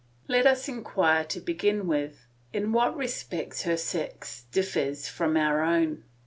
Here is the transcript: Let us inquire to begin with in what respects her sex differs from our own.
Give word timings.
Let 0.27 0.47
us 0.47 0.67
inquire 0.67 1.23
to 1.25 1.39
begin 1.39 1.85
with 1.85 2.25
in 2.51 2.71
what 2.71 2.97
respects 2.97 3.61
her 3.65 3.77
sex 3.77 4.45
differs 4.51 5.07
from 5.07 5.37
our 5.37 5.61
own. 5.63 6.05